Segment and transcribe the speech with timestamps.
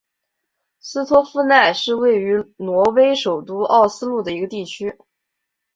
[0.79, 4.97] 斯托夫奈是位于挪威首都奥斯陆的一个地区。